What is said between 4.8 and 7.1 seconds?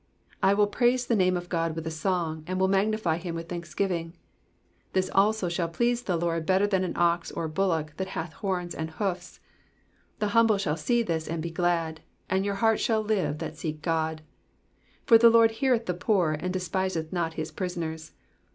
31 This also shall please the LORD better than an